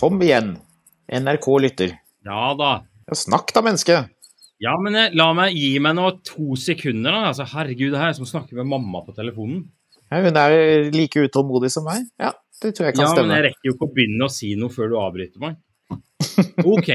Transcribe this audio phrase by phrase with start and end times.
[0.00, 0.54] Kom igjen,
[1.12, 1.90] NRK lytter.
[2.24, 2.70] Ja da.
[3.04, 3.98] Ja, snakk da, menneske.
[4.64, 7.26] Ja, men eh, la meg gi meg nå to sekunder, da.
[7.28, 9.66] Altså, herregud, det her er som å snakke med mamma på telefonen.
[10.08, 12.08] Ja, hun er like utålmodig som meg.
[12.16, 14.54] Ja, det tror jeg kan Ja, men jeg rekker jo ikke å begynne å si
[14.56, 15.60] noe før du avbryter meg.
[16.72, 16.90] OK.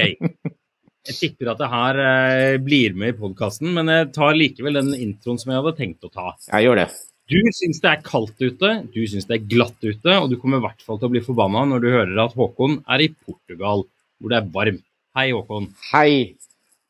[1.06, 4.90] Jeg tipper at det her eh, blir med i podkasten, men jeg tar likevel den
[4.98, 6.32] introen som jeg hadde tenkt å ta.
[6.50, 6.90] Jeg gjør det.
[7.26, 10.60] Du syns det er kaldt ute, du syns det er glatt ute, og du kommer
[10.60, 13.82] i hvert fall til å bli forbanna når du hører at Håkon er i Portugal,
[14.20, 14.84] hvor det er varmt.
[15.16, 15.66] Hei, Håkon.
[15.90, 16.10] Hei.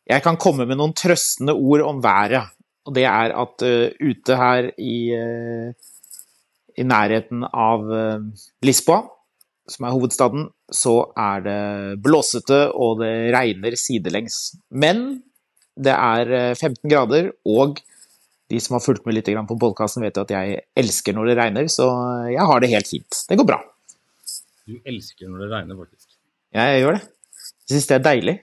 [0.06, 2.52] Jeg kan komme med noen trøstende ord om været.
[2.86, 5.72] Og det er at uh, ute her i, uh,
[6.76, 9.06] i nærheten av uh, Lisboa,
[9.72, 11.60] som er hovedstaden, så er det
[12.04, 14.52] blåsete og det regner sidelengs.
[14.70, 15.22] Men
[15.76, 17.80] det er eh, 15 grader, og
[18.50, 21.36] de som har fulgt med litt på podkasten, vet jo at jeg elsker når det
[21.40, 21.86] regner, så
[22.30, 23.22] jeg har det helt fint.
[23.28, 23.60] Det går bra.
[24.66, 26.08] Du elsker når det regner, faktisk.
[26.54, 27.04] Ja, Jeg gjør det.
[27.66, 28.36] Jeg syns det er deilig.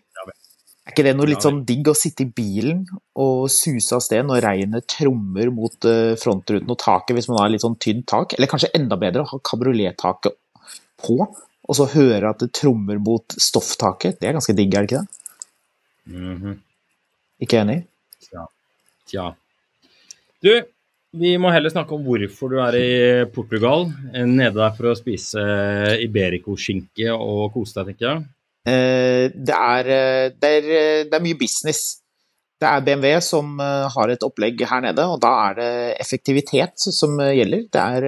[0.83, 2.81] Er ikke det noe litt sånn digg å sitte i bilen
[3.15, 7.53] og suse av sted når regnet trommer mot eh, frontruten og taket hvis man har
[7.53, 8.35] litt sånn tynt tak?
[8.35, 10.35] Eller kanskje enda bedre å ha kabriolettaket
[11.05, 14.19] på, og så høre at det trommer mot stofftaket.
[14.19, 16.19] Det er ganske digg, er det ikke det?
[16.19, 16.59] Mhm.
[17.47, 17.79] Ikke enig?
[18.27, 18.43] Tja.
[19.07, 19.29] Tja.
[20.43, 20.51] Du,
[21.15, 22.93] vi må heller snakke om hvorfor du er i
[23.31, 23.85] Portugal.
[24.11, 25.43] Nede der for å spise
[26.03, 28.23] Iberico-skinke og kose deg, tenker jeg.
[28.63, 31.83] Eh, det, er, eh, det, er, eh, det er mye business.
[32.59, 37.17] Det er BMW som har et opplegg her nede, og da er det effektivitet som
[37.19, 37.65] gjelder.
[37.67, 38.05] Det er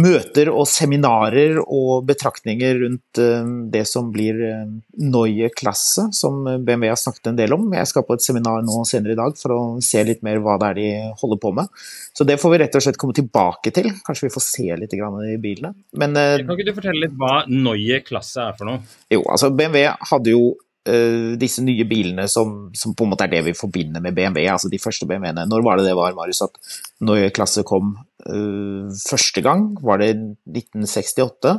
[0.00, 4.72] møter og seminarer og betraktninger rundt eh, det som blir eh,
[5.04, 7.68] Neue Klasse, som BMW har snakket en del om.
[7.76, 10.56] Jeg skal på et seminar nå senere i dag for å se litt mer hva
[10.62, 10.88] det er de
[11.22, 11.70] holder på med.
[12.14, 13.90] Så det får vi rett og slett komme tilbake til.
[14.06, 15.74] Kanskje vi får se litt grann i bilene.
[16.00, 18.82] Men eh, Kan ikke du fortelle litt hva Neue Klasse er for noe?
[19.14, 20.54] jo, altså BMW hadde jo
[20.88, 24.46] eh, disse nye bilene som, som på en måte er det vi forbinder med BMW,
[24.52, 25.46] altså de første BMW-ene.
[25.50, 26.58] Når var det det var, Marius, at
[27.04, 27.94] når Klasse kom
[28.28, 29.70] uh, første gang?
[29.82, 30.10] Var det
[30.50, 31.56] 1968?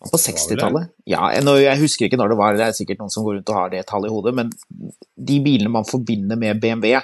[0.00, 0.94] På 60-tallet?
[1.04, 3.50] Ja, jeg, jeg husker ikke når det var, det er sikkert noen som går rundt
[3.52, 4.52] og har det tallet i hodet, men
[5.28, 6.94] de bilene man forbinder med BMW,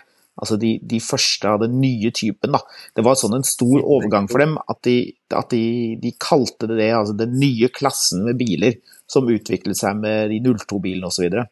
[0.41, 2.63] altså de, de første av den nye typen, da,
[2.97, 4.97] det var sånn en stor overgang for dem at de,
[5.29, 5.67] at de,
[6.01, 8.81] de kalte det det, altså den nye klassen med biler
[9.11, 11.43] som utviklet seg med de 02-bilene osv.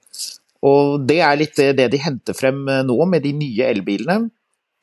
[0.65, 4.31] Og det er litt det, det de henter frem eh, nå med de nye elbilene.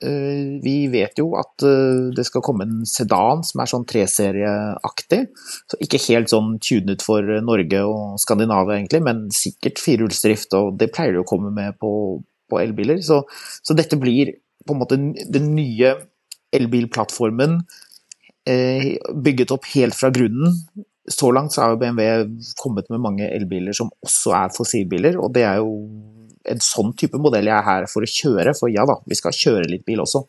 [0.01, 5.21] Eh, Vi vet jo at eh, det skal komme en sedan som er sånn treserieaktig.
[5.69, 10.91] Så ikke helt sånn tunet for Norge og Skandinavia egentlig, men sikkert firehjulsdrift, og det
[10.93, 11.91] pleier det å komme med på,
[12.49, 13.01] på elbiler.
[13.05, 13.23] Så,
[13.61, 14.97] så dette blir på en måte
[15.33, 15.95] den nye
[16.53, 17.61] elbilplattformen
[18.49, 20.57] eh, bygget opp helt fra grunnen.
[21.09, 22.27] Så langt så har BMW
[22.61, 25.71] kommet med mange elbiler som også er fossilbiler, og det er jo
[26.51, 29.35] en sånn type modell jeg er her for å kjøre, for ja da, vi skal
[29.35, 30.23] kjøre litt bil også.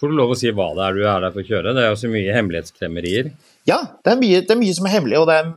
[0.00, 1.74] Får du lov å si hva det er du er der for å kjøre?
[1.76, 3.32] Det er jo så mye hemmelighetskremmerier.
[3.68, 5.50] Ja, det er mye, det er mye som er hemmelig, og det er,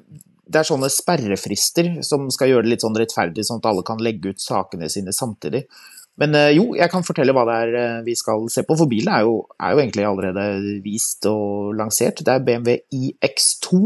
[0.51, 4.03] det er sånne sperrefrister som skal gjøre det litt sånn rettferdig, sånn at alle kan
[4.03, 5.63] legge ut sakene sine samtidig.
[6.21, 8.89] Men eh, jo, jeg kan fortelle hva det er eh, vi skal se på, for
[8.91, 10.43] bilen er jo, er jo egentlig allerede
[10.85, 12.21] vist og lansert.
[12.21, 13.79] Det er BMW iX2,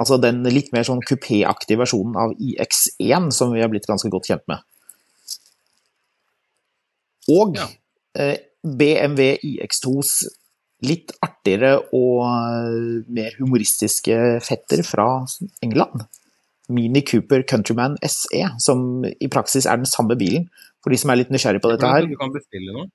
[0.00, 4.30] altså den litt mer sånn kupéaktige versjonen av iX1 som vi har blitt ganske godt
[4.32, 4.64] kjent med.
[7.32, 7.68] Og Ja.
[8.18, 10.14] eh, BMW iX2s
[10.82, 12.24] litt artigere og
[13.12, 15.06] mer humoristiske fetter fra
[15.62, 16.08] England.
[16.72, 20.48] Mini Cooper Countryman SE, som i praksis er den samme bilen.
[20.82, 22.08] For de som er litt nysgjerrig på dette her.
[22.10, 22.88] Du kan bestille noe.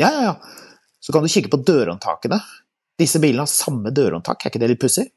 [0.00, 0.68] Ja, ja, ja.
[1.02, 2.38] Så kan du kikke på dørhåndtakene.
[3.00, 5.08] Disse bilene har samme dørhåndtak, er ikke det litt pussig?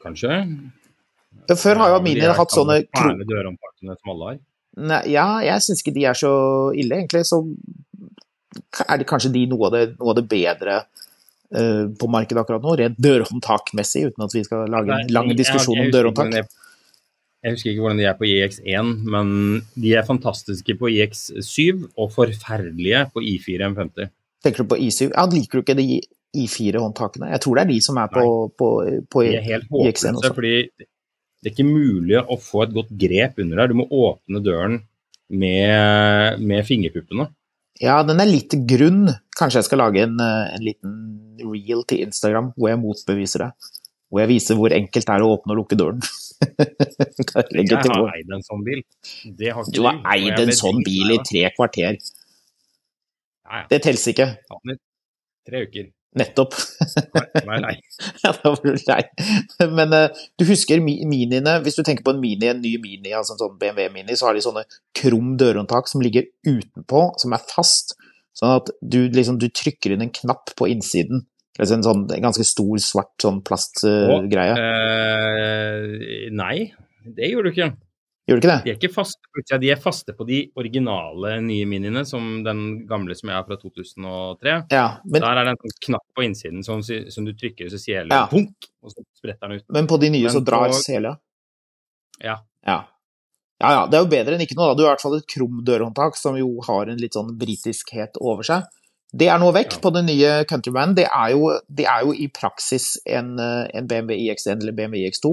[0.00, 0.38] Kanskje.
[1.48, 3.12] Før har jo Mini hatt sånne kro...
[3.28, 4.40] Dørhåndtakene som alle har.
[4.78, 6.32] Nei, ja, jeg syns ikke de er så
[6.78, 7.24] ille, egentlig.
[7.28, 7.42] Så
[8.86, 10.80] er det kanskje de noe av det, noe av det bedre
[11.48, 15.92] på markedet akkurat nå, rent dørhåndtakmessig, uten at vi skal lage en lang diskusjon om
[15.94, 16.50] dørhåndtak.
[17.38, 19.28] Jeg husker ikke hvordan de er på IX1, men
[19.78, 24.10] de er fantastiske på IX7 og forferdelige på I4 M50.
[24.44, 25.12] Tenker du på I7?
[25.12, 26.00] Ja, liker du ikke de
[26.38, 27.30] I4-håndtakene?
[27.32, 28.26] Jeg tror det er de som er på,
[28.58, 28.68] på,
[29.10, 30.34] på de er helt IX1 også.
[30.34, 33.70] Fordi det er ikke mulig å få et godt grep under der.
[33.70, 34.80] Du må åpne døren
[35.30, 37.30] med, med fingerpuppene.
[37.78, 39.06] Ja, den er litt grunn.
[39.38, 40.94] Kanskje jeg skal lage en, en liten
[41.38, 43.50] reel til Instagram hvor jeg motbeviser det.
[44.08, 46.00] Hvor jeg viser hvor enkelt det er å åpne og lukke døren.
[46.38, 48.82] jeg har eid en sånn bil.
[49.36, 51.98] du har eid en sånn bil i tre kvarter.
[53.48, 53.64] Ja, ja.
[53.70, 54.28] Det teller ikke.
[55.48, 55.88] Tre uker.
[56.18, 56.54] Nettopp.
[57.46, 57.74] Nei, nei.
[58.24, 59.02] ja, da var du lei.
[59.76, 63.36] Men uh, du husker miniene, hvis du tenker på en mini, en ny mini, altså
[63.36, 64.64] en sånn BMW Mini, så har de sånne
[64.96, 67.96] krum dørhåndtak som ligger utenpå, som er fast.
[68.38, 71.24] Sånn at du liksom du trykker inn en knapp på innsiden.
[71.58, 74.54] Altså en sånn en ganske stor, svart sånn plastgreie.
[74.54, 76.68] Uh, uh, nei,
[77.02, 77.70] det gjorde du ikke.
[78.28, 78.58] Gjør du ikke det?
[78.66, 83.16] De er ikke faste, de er faste på de originale nye miniene, som den gamle
[83.16, 84.56] som jeg har fra 2003.
[84.74, 87.80] Ja, men, Der er det en sånn knapp på innsiden som, som du trykker, så
[87.80, 88.26] sier det ja.
[88.28, 89.66] punk, og så spretter den ut.
[89.72, 91.14] Men på de nye men så drar sela?
[92.20, 92.36] Ja.
[92.68, 92.82] ja.
[93.58, 94.78] Ja ja, det er jo bedre enn ikke noe, da.
[94.78, 98.20] Du har i hvert fall et krum dørhåndtak som jo har en litt sånn britiskhet
[98.22, 98.68] over seg.
[99.08, 99.80] Det er nå vekk ja.
[99.82, 100.92] på den nye Countryman.
[100.94, 105.32] Det er jo, det er jo i praksis en, en BMW iX1 eller BMW iX2.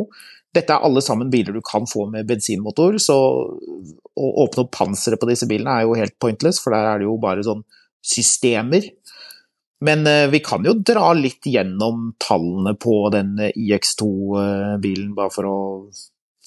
[0.56, 3.16] Dette er alle sammen biler du kan få med bensinmotor, så
[4.16, 7.10] å åpne opp panseret på disse bilene er jo helt pointless, for der er det
[7.10, 7.66] jo bare sånn
[8.06, 8.88] systemer.
[9.83, 15.57] Men uh, vi kan jo dra litt gjennom tallene på den IX2-bilen, bare for å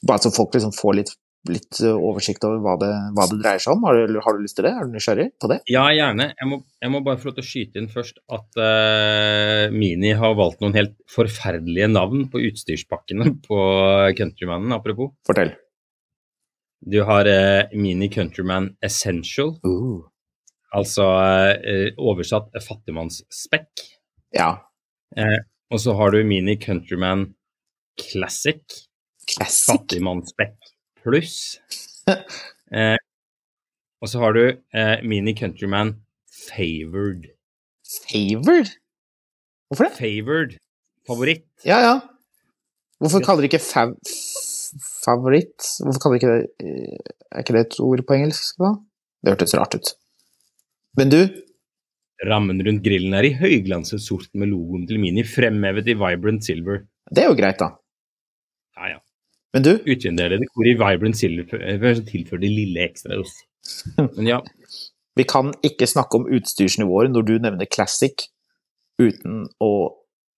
[0.07, 1.09] Bare så folk liksom får litt
[1.53, 3.87] litt eh, oversikt over hva det, hva det dreier seg om?
[3.89, 4.73] Har du, har du, lyst til det?
[4.75, 5.59] Er du nysgjerrig på det?
[5.71, 6.31] Ja, gjerne.
[6.35, 10.13] Jeg må, jeg må bare få lov til å skyte inn først at uh, Mini
[10.19, 13.63] har valgt noen helt forferdelige navn på utstyrspakkene på
[14.19, 15.15] Countrymanen, apropos.
[15.29, 15.55] Fortell.
[16.79, 19.57] Du har uh, Mini Countryman Essential.
[19.67, 20.07] Uh.
[20.77, 21.05] Altså
[21.97, 23.71] oversatt fattigmannsspekk.
[24.37, 24.51] Ja.
[25.73, 27.23] og så har du Mini Countryman
[27.97, 28.61] Classic.
[29.25, 29.71] Classic?
[29.73, 30.68] Fattigmannsspekk
[31.09, 31.41] pluss.
[32.69, 32.99] Eh,
[34.05, 35.95] og så har du eh, Mini Countryman
[36.29, 37.31] Favored.
[38.05, 38.75] Favored?
[39.71, 39.95] Hvorfor det?
[39.97, 40.59] Favored.
[41.09, 41.47] Favoritt.
[41.65, 41.95] Ja, ja.
[43.01, 43.95] Hvorfor kaller de ikke fav
[45.01, 45.65] favoritt?
[45.81, 48.75] Hvorfor kaller de ikke det eh, Er ikke det et ord på engelsk, da?
[49.25, 49.95] Det hørtes rart ut.
[51.01, 51.21] Men du?
[52.29, 56.83] Rammen rundt grillen er i høyglanset sort med logoen til Mini fremhevet i vibrant silver.
[57.09, 57.73] Det er jo greit, da.
[58.77, 58.99] Ja, ja.
[59.57, 59.71] Men du?
[59.89, 63.21] Utvendig dekor i Vibrant Silver eh, tilfører de lille ekstra.
[64.17, 64.43] Men ja.
[65.19, 68.29] Vi kan ikke snakke om utstyrsnivåer når du nevner Classic
[69.01, 69.73] uten å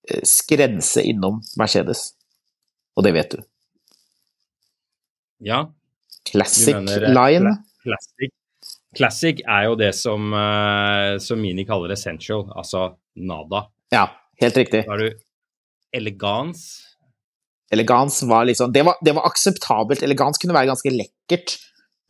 [0.09, 2.13] eh, skrense innom Mercedes.
[2.97, 3.43] Og det vet du.
[5.51, 5.65] Ja.
[6.31, 7.57] Classic mener, eh, line.
[7.83, 8.33] Classic.
[8.95, 10.33] Classic er jo det som,
[11.23, 13.61] som Mini kaller essential, altså nada.
[13.95, 14.09] Ja,
[14.43, 14.81] helt riktig.
[14.83, 15.21] Da har du
[15.95, 16.65] elegans,
[17.71, 20.03] Elegans var liksom det var, det var, akseptabelt.
[20.03, 21.57] Elegans kunne være ganske lekkert.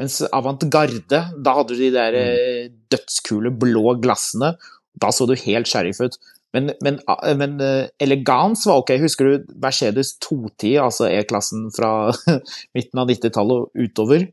[0.01, 2.30] Mens avantgarde, da hadde du de der mm.
[2.41, 4.56] Eh, dødskule blå glassene.
[5.01, 6.18] Da så du helt sheriff ut.
[6.51, 8.96] Men, men, ah, men uh, elegans var ok.
[9.06, 12.12] Husker du Mercedes 210, altså E-klassen fra
[12.75, 14.27] midten av 90-tallet og utover?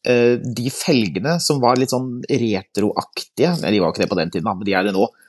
[0.00, 4.64] De felgene som var litt sånn retroaktige de var ikke det på den tiden, men
[4.64, 5.28] de er det nå Eh,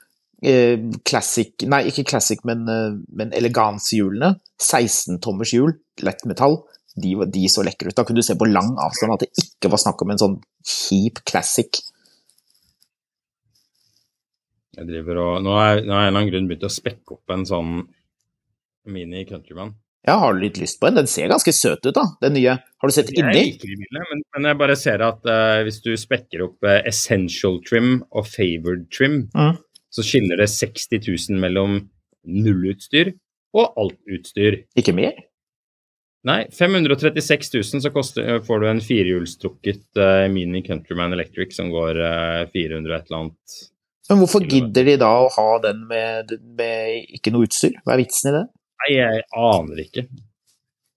[1.06, 4.34] classic Nei, ikke classic, men, eh, men eleganshjulene.
[4.62, 6.58] 16-tommers hjul, lett metall.
[6.98, 7.96] De, de, så lekre ut.
[7.96, 10.36] Da kunne du se på lang avstand at det ikke var snakk om en sånn
[10.66, 11.80] kjip classic.
[14.72, 17.32] Jeg driver og Nå har jeg av en eller annen grunn begynt å spekke opp
[17.32, 17.72] en sånn
[18.92, 19.74] Mini Countryman.
[20.02, 20.98] Ja, har du litt lyst på en?
[20.98, 22.56] Den ser ganske søt ut, da, den nye.
[22.58, 23.30] Har du sett inni?
[23.30, 26.66] Jeg liker de bilene, men, men, jeg bare ser at uh, hvis du spekker opp
[26.66, 29.60] uh, Essential Trim og Favored Trim, mm
[29.92, 31.82] så skiller det 60 000 mellom
[32.22, 33.12] nullutstyr
[33.52, 34.62] og alt utstyr.
[34.78, 35.18] Ikke mer?
[36.22, 41.98] Nei, 536 000 så koster, får du en firehjulstrukket uh, Mini Countryman Electric som går
[41.98, 43.56] uh, 400 et eller annet.
[44.10, 47.74] Men hvorfor gidder de da å ha den med, med ikke noe utstyr?
[47.82, 48.44] Hva er vitsen i det?
[48.82, 50.06] Nei, jeg aner ikke.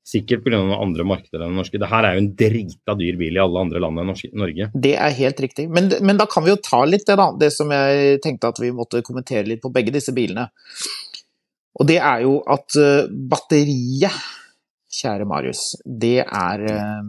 [0.05, 0.59] Sikkert pga.
[0.77, 1.79] andre markeder enn den norske.
[1.81, 4.69] Det her er jo en drita dyr bil i alle andre land enn Norge.
[4.73, 5.65] Det er helt riktig.
[5.73, 7.31] Men, men, da kan vi jo ta litt det, da.
[7.33, 10.45] Det som jeg tenkte at vi måtte kommentere litt på begge disse bilene.
[11.75, 14.13] Og det er jo at uh, batteriet
[14.95, 17.07] kjære Marius, det er, eh,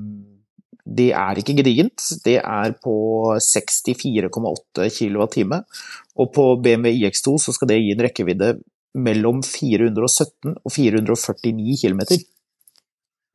[0.99, 2.03] det er ikke gedigent.
[2.25, 2.97] Det er på
[3.39, 5.45] 64,8 kWt.
[6.17, 8.57] Og på BMW iX2 så skal det gi en rekkevidde
[8.97, 12.03] mellom 417 og 449 km.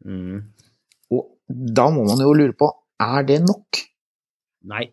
[0.06, 0.42] Mm.
[1.12, 2.70] Og da må man jo lure på,
[3.02, 3.82] er det nok?
[4.72, 4.86] Nei.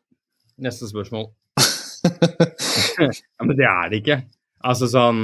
[0.59, 1.29] Neste spørsmål.
[2.99, 4.21] ja, men det er det ikke.
[4.67, 5.21] Altså sånn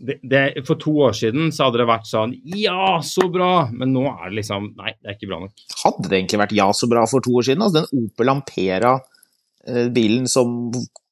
[0.00, 3.66] det, det, for to år siden så hadde det vært sånn Ja, så bra!
[3.68, 5.64] Men nå er det liksom Nei, det er ikke bra nok.
[5.82, 7.64] Hadde det egentlig vært ja, så bra for to år siden?
[7.66, 10.70] Altså den Opel Ampera-bilen eh, som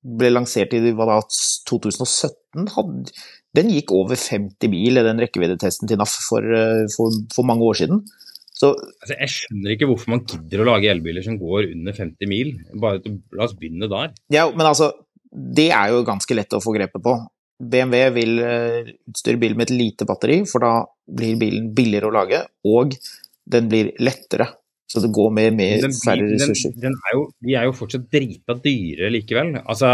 [0.09, 1.19] ble lansert i hva da,
[1.69, 3.13] 2017, hadde,
[3.59, 7.67] den gikk over 50 mil, i den rekkeviddetesten til NAF for, eh, for, for mange
[7.67, 8.03] år siden.
[8.59, 12.31] Så, altså, jeg skjønner ikke hvorfor man gidder å lage elbiler som går under 50
[12.31, 12.57] mil.
[12.83, 13.03] Bare
[13.37, 14.15] La oss begynne der.
[14.35, 14.91] Ja, men altså,
[15.31, 17.15] det er jo ganske lett å få grepet på.
[17.59, 20.73] BMW vil eh, utstyre bilen med et lite batteri, for da
[21.19, 22.95] blir bilen billigere å lage, og
[23.49, 24.51] den blir lettere.
[24.89, 26.73] Så det går med, med den, færre ressurser.
[26.75, 29.53] Den, den er jo, de er jo fortsatt drita dyre likevel.
[29.61, 29.91] Altså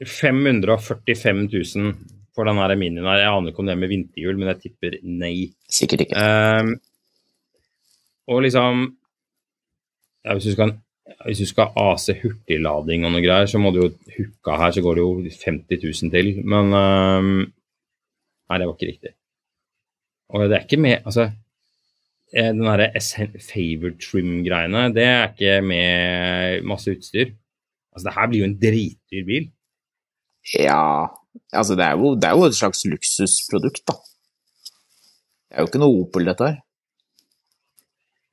[0.00, 3.20] 545 000 for den her minien her.
[3.20, 5.34] Jeg aner ikke om det er med vinterhjul, men jeg tipper nei.
[5.70, 6.24] Sikkert ikke.
[6.24, 6.72] Um,
[8.30, 8.86] og liksom
[10.24, 10.78] ja, Hvis du skal
[11.26, 14.82] hvis du skal AC hurtiglading og noe greier, så må du jo hooka her, så
[14.84, 16.28] går det jo 50 000 til.
[16.46, 17.30] Men um,
[18.50, 19.12] Nei, det var ikke riktig.
[20.30, 21.28] Og det er ikke med Altså,
[22.32, 22.88] eh, den derre
[23.42, 27.34] favor trim-greiene, det er ikke med masse utstyr.
[27.90, 29.50] Altså, det her blir jo en dritdyr bil.
[30.54, 31.10] Ja
[31.50, 33.96] Altså, det er, jo, det er jo et slags luksusprodukt, da.
[35.50, 36.60] Det er jo ikke noe Opel, dette her.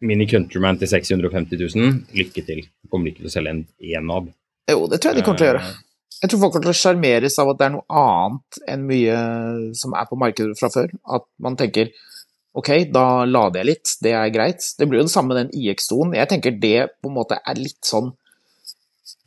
[0.05, 2.61] Mini Countryman til 650 000, lykke til.
[2.83, 4.29] Du kommer ikke til å selge en enab.
[4.69, 5.63] Jo, det tror jeg de kommer til å gjøre.
[5.65, 5.83] Eh.
[6.17, 9.17] Jeg tror folk kommer til å sjarmeres av at det er noe annet enn mye
[9.77, 10.93] som er på markedet fra før.
[11.17, 11.91] At man tenker
[12.57, 14.65] ok, da lader jeg litt, det er greit.
[14.77, 16.15] Det blir jo det samme med den IX2-en.
[16.17, 18.13] Jeg tenker det på en måte er litt sånn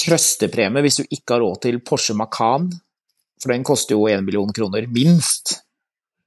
[0.00, 2.70] trøstepremie hvis du ikke har råd til Porsche Macan,
[3.40, 5.60] for den koster jo 1 million kroner, minst.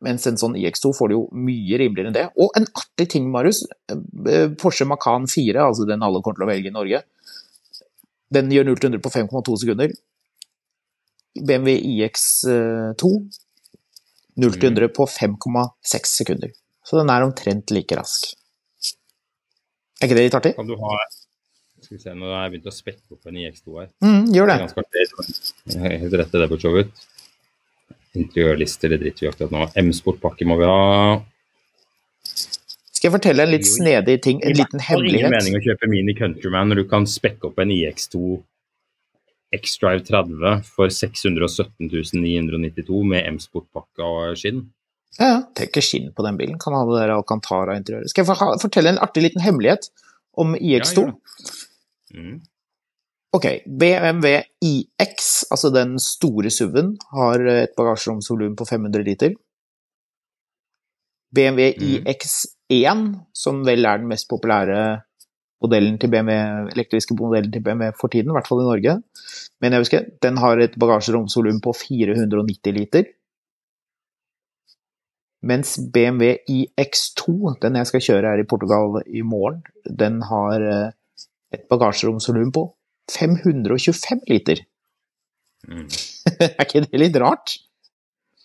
[0.04, 2.26] Mens en sånn IX2 får du jo mye rimeligere enn det.
[2.42, 3.62] Og en artig ting, Marius.
[3.88, 7.04] Eh, Porsche Macan 4, altså den alle kommer til å velge i Norge,
[8.34, 9.94] den gjør 0 100 på 5,2 sekunder.
[11.38, 13.14] BMW iX2
[14.44, 16.54] 0 100 på 5,6 sekunder.
[16.84, 18.34] Så den er omtrent like rask.
[20.02, 20.56] Er ikke det litt artig?
[20.58, 20.98] Kan du ha
[21.84, 23.90] Skal vi se, nå har jeg begynt å spekke opp en IX2 her.
[24.06, 24.58] Mm, gjør det.
[25.74, 27.04] det er helt rett det, for så vidt.
[28.14, 29.68] Interiørlister, det driter vi akkurat nå.
[29.84, 31.20] M-sportpakke må vi ha.
[32.24, 35.28] Skal jeg fortelle en litt snedig ting, en liten hemmelighet?
[35.28, 38.38] Det har ingen mening å kjøpe Mini Countryman når du kan spekke opp en IX2
[39.54, 44.64] X-Drive 30 for 617 992 med M-sportpakke og skinn.
[45.20, 46.58] Ja, tenker skinn på den bilen.
[46.62, 48.10] Kan ha det der Alcantara-interiøret.
[48.10, 49.92] Skal jeg fortelle en artig liten hemmelighet
[50.42, 51.06] om IX2?
[51.06, 51.60] Ja, ja.
[52.14, 52.42] Mm.
[53.34, 59.34] Ok, BMW iX, altså den store SUV-en, har et bagasjeromsvolum på 500 liter.
[61.34, 62.12] BMW mm.
[62.14, 63.02] iX1,
[63.34, 65.02] som vel er den mest populære
[65.64, 68.96] modellen til BMW, elektriske modellen til BMW for tiden, i hvert fall i Norge,
[69.62, 73.10] men jeg husker, den har et bagasjeromsvolum på 490 liter.
[75.44, 79.64] Mens BMW iX2, den jeg skal kjøre her i Portugal i morgen,
[80.00, 80.92] den har eh,
[81.54, 82.66] et bagasjeromsvolum på
[83.14, 84.64] 525 liter.
[85.68, 85.88] Mm.
[86.48, 87.58] er ikke det litt rart?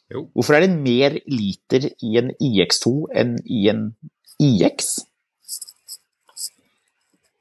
[0.08, 0.24] Jo.
[0.32, 3.90] Hvorfor er det mer liter i en IX2 enn i en
[4.40, 4.88] IX?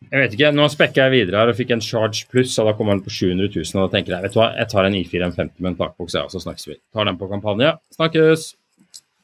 [0.07, 0.51] Jeg vet ikke.
[0.55, 3.11] Nå spekka jeg videre her og fikk en Charge Pluss, og da kommer den på
[3.11, 3.73] 700 000.
[3.75, 6.15] Og da tenker jeg vet du hva, jeg tar en I4 M50 med en takboks,
[6.21, 6.77] og så snakkes vi.
[6.95, 7.73] Tar den på kampanje.
[7.95, 8.53] Snakkes!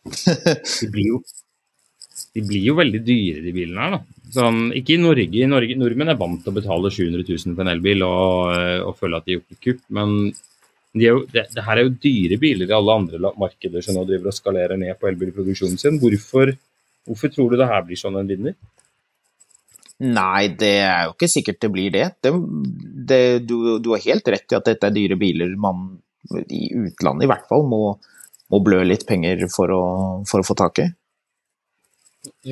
[0.81, 1.21] Det blir jo,
[2.34, 4.24] de blir jo veldig dyre, de bilene her, da.
[4.34, 5.38] Sånn, ikke i Norge.
[5.38, 5.75] I Norge.
[5.78, 9.20] Nordmenn er vant til å betale 700 000 for en elbil og, eh, og føle
[9.20, 10.16] at de har gjort et kupp, men
[10.94, 14.06] de jo, det, det, her er jo dyre biler i alle andre markeder som nå
[14.10, 16.00] driver og skalerer ned på elbilproduksjonen sin.
[16.02, 16.54] Hvorfor,
[17.10, 18.58] hvorfor tror du det her blir sånn en vinner?
[20.04, 22.08] Nei, det er jo ikke sikkert det blir det.
[22.25, 22.34] det,
[23.10, 25.92] det du, du, har helt rett i at dette er dyre biler man
[26.50, 27.82] i utlandet i hvert fall må,
[28.50, 29.84] må blø litt penger for å,
[30.30, 30.90] for å få tak i.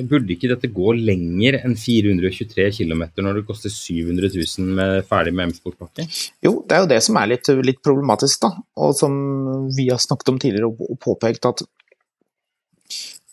[0.08, 5.32] burde ikke dette gå lenger enn 423 km når det koster 700 000 med ferdig
[5.36, 6.04] med M-sportpakke?
[6.44, 8.52] Jo, det er jo det som er litt, litt, problematisk, da.
[8.84, 9.14] Og som
[9.76, 11.64] vi har snakket om tidligere og, påpekt at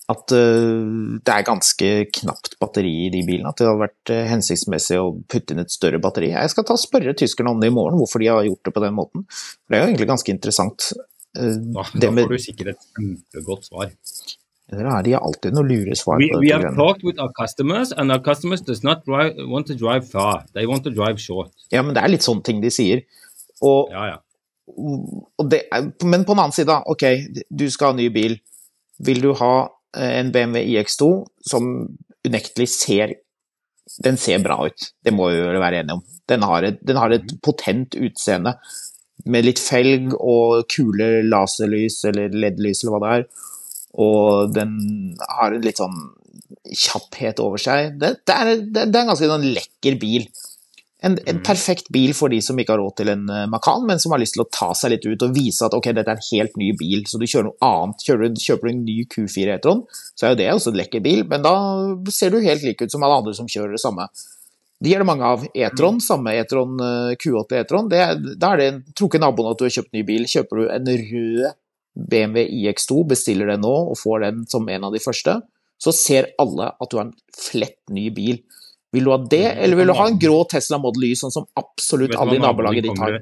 [0.10, 3.52] at uh, det er ganske knapt batteri i de bilene.
[3.52, 6.32] At det hadde vært uh, hensiktsmessig å putte inn et større batteri.
[6.34, 8.74] Jeg skal ta og spørre tyskerne om det i morgen, hvorfor de har gjort det
[8.74, 9.28] på den måten.
[9.30, 10.90] For det er jo egentlig ganske interessant.
[11.38, 13.94] Uh, da, da får du sikkert et kjempegodt svar.
[14.70, 16.20] Dere er de alltid noen lure svar.
[16.22, 19.76] We, we have talked with our customers, and our customers does not drive, want to
[19.78, 20.44] drive far.
[20.54, 21.50] They want to drive short.
[21.74, 23.02] Ja, men det er litt sånne ting de sier.
[23.66, 24.20] Og, ja, ja.
[25.50, 25.64] Det,
[26.06, 27.08] men på den annen side, ok,
[27.50, 28.38] du skal ha ny bil.
[29.02, 29.54] Vil du ha
[29.98, 31.10] eh, en BMW iX2
[31.50, 31.74] som
[32.28, 33.18] unektelig ser
[34.06, 36.02] Den ser bra ut, det må vi være enige om.
[36.30, 38.52] Den har, et, den har et potent utseende
[39.26, 43.26] med litt felg og kule laserlys eller LED-lys eller hva det er
[43.98, 44.76] og den
[45.38, 45.98] har en litt sånn
[46.70, 47.96] kjapphet over seg.
[48.00, 50.28] Det, det, er, det, er, en ganske sånn lekker bil.
[51.00, 51.44] En, en, mm.
[51.48, 54.20] perfekt bil for de som ikke har råd til en uh, Macan, men som har
[54.20, 56.58] lyst til å ta seg litt ut og vise at ok, dette er en helt
[56.60, 58.04] ny bil, så du kjører noe annet.
[58.04, 61.06] Kjører du, kjøper du en ny Q4 E-tron, så er jo det også en lekker
[61.06, 61.54] bil, men da
[62.12, 64.10] ser du helt lik ut som alle andre som kjører det samme.
[64.80, 65.48] De er det mange av.
[65.56, 66.04] E-tron, mm.
[66.04, 69.96] samme E-tron, uh, Q8 E-tron, da er det Tror ikke naboen at du har kjøpt
[69.96, 70.28] ny bil.
[70.28, 71.50] Kjøper du en rød
[71.96, 75.40] BMW iX2, bestiller den nå og får den som en av de første,
[75.80, 78.42] så ser alle at du har en flett ny bil.
[78.94, 81.46] Vil du ha det, eller vil du ha en grå Tesla Model Y, sånn som
[81.60, 83.20] absolutt alle i nabolaget ditt har?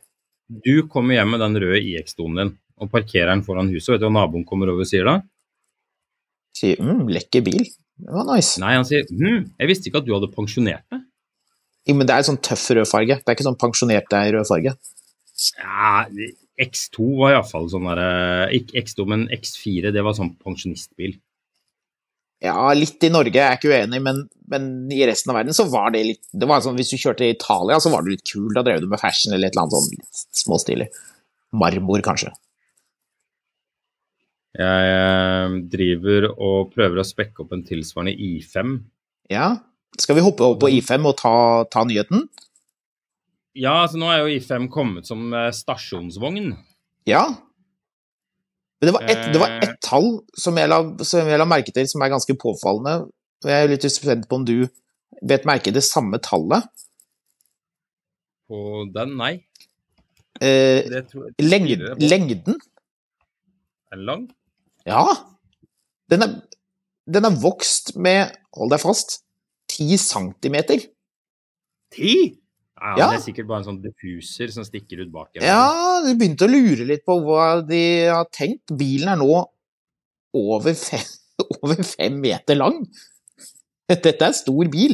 [0.48, 3.96] Du kommer hjem med den røde iX2-en din og parkerer den foran huset.
[3.96, 5.18] Vet du hva naboen kommer over og sier da?
[6.56, 7.66] Sier mm, lekker bil.
[7.98, 8.62] Det var nice.
[8.62, 11.04] Nei, han sier hm, jeg visste ikke at du hadde pensjonert deg.
[11.88, 13.20] Jo, men det er en sånn tøff rødfarge.
[13.24, 14.76] Det er ikke sånn pensjonert deg rødfarge.
[15.58, 16.04] Ja,
[16.62, 18.10] X2 var iallfall sånn derre
[18.48, 21.16] eh, Ikke X2, men X4, det var sånn pensjonistbil.
[22.44, 24.20] Ja, litt i Norge, jeg er ikke uenig, men,
[24.52, 27.26] men, i resten av verden så var det litt det var sånn, Hvis du kjørte
[27.26, 28.52] i Italia, så var du litt kul.
[28.54, 30.92] Da drev du med fashion eller et eller annet sånn småstilig.
[31.58, 32.34] Marmor, kanskje.
[34.58, 38.78] Jeg eh, driver og prøver å spekke opp en tilsvarende I5.
[39.34, 39.56] Ja.
[39.98, 41.34] Skal vi hoppe over på I5 og ta,
[41.74, 42.28] ta nyheten?
[43.58, 46.52] Ja, altså nå er jo I5 kommet som eh, stasjonsvogn.
[47.10, 47.24] Ja.
[48.78, 49.72] Men det var ett, eh.
[49.82, 53.10] tall som jeg, la, som jeg la merke til, som er ganske påfallende.
[53.46, 54.68] Jeg er litt spent på om du
[55.26, 56.68] vet merke det samme tallet?
[58.48, 59.34] På den, nei.
[60.38, 60.86] Eh,
[61.42, 62.60] lengden, lengden?
[63.90, 64.28] Er den lang?
[64.86, 65.02] Ja.
[66.12, 66.36] Den er,
[67.10, 69.24] den er vokst med, hold deg fast,
[69.72, 70.86] ti centimeter.
[71.96, 72.14] Ti?
[72.78, 73.10] Ja, ja.
[73.10, 75.32] Det er sikkert bare en sånn diffuser som stikker ut bak.
[75.42, 78.70] Ja, de begynte å lure litt på hva de har tenkt.
[78.78, 79.32] Bilen er nå
[80.38, 81.06] over fem,
[81.58, 82.84] over fem meter lang.
[83.88, 84.94] Dette er en stor bil.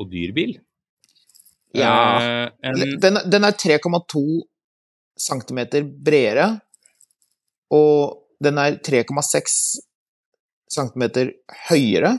[0.00, 0.56] Og dyr bil?
[1.76, 1.92] Ja.
[2.20, 2.80] Eh, en...
[3.02, 4.24] Den, den, er 3,2
[5.20, 5.60] cm
[6.04, 6.48] bredere,
[7.74, 9.56] og den er 3,6
[10.70, 11.06] cm
[11.68, 12.14] høyere.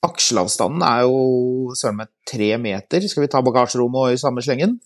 [0.00, 3.04] Aksjeavstanden er jo søren meg tre meter.
[3.08, 4.78] Skal vi ta bagasjerommet i samme slengen?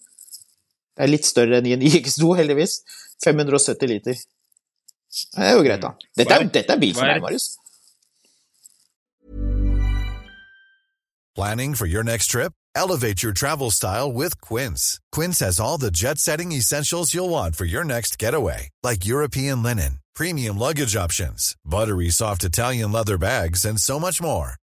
[0.94, 2.80] Det er litt større enn i en IX2, heldigvis.
[3.22, 4.18] 570 liter.
[5.36, 5.94] Det er jo greit, da.
[6.18, 7.54] Dette er, dette er bil for meg, Marius.
[11.34, 12.52] Planning for your next trip?
[12.76, 15.00] Elevate your travel style with Quince.
[15.12, 19.98] Quince has all the jet-setting essentials you'll want for your next getaway, like European linen,
[20.14, 24.56] premium luggage options, buttery soft Italian leather bags, and so much more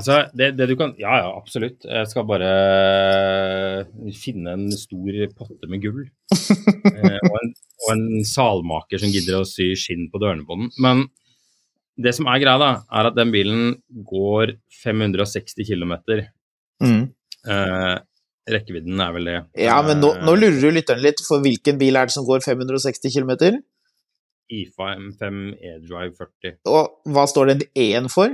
[0.00, 1.84] Altså, det, det, du kan Ja, ja, absolutt.
[1.84, 2.50] Jeg skal bare
[4.16, 6.06] finne en stor potte med gull.
[6.94, 10.70] eh, og, en, og, en, salmaker som gidder å sy skinn på dørene på den.
[10.80, 11.04] Men
[12.00, 13.74] det som er greia, da, er at den bilen
[14.08, 15.92] går 560 km.
[16.80, 17.02] Mm.
[17.44, 17.96] Eh,
[18.48, 19.38] rekkevidden er vel det.
[19.60, 22.24] Ja, men nå, Eh, nå lurer du lytteren litt, for hvilken bil er det som
[22.24, 23.60] går 560 km?
[24.50, 25.10] I5
[25.62, 26.56] E-Drive 40.
[26.66, 28.32] Og hva står den E-en for?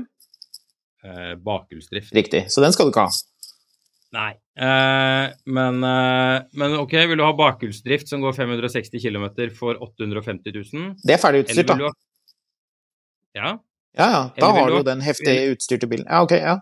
[1.05, 2.15] Eh, bakhjulsdrift.
[2.17, 3.11] Riktig, så den skal du ikke ha.
[4.17, 4.31] Nei.
[4.57, 10.55] Eh, men, eh, men ok, vil du ha bakhjulsdrift som går 560 km for 850
[10.73, 10.97] 000?
[11.05, 11.77] Det er ferdig utstyrt, da.
[11.77, 11.93] ha
[13.37, 13.59] Ja.
[13.97, 16.07] Ja, ja, da har du du jo den heftige utstyrte bilen.
[16.09, 16.59] Ja, ok, ja.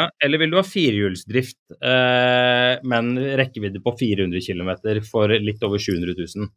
[0.00, 0.06] Ja.
[0.24, 4.72] Eller vil du ha firehjulsdrift, eh, men rekkevidde på 400 km
[5.06, 6.48] for litt over 700 000?